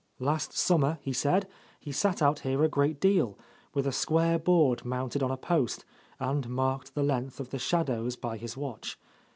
[0.17, 1.47] Last summer, he said,
[1.79, 3.37] he sat out here a great deal,
[3.75, 5.85] with a square board mounted on a post,
[6.19, 8.97] and marked the length of the shadows by his watch.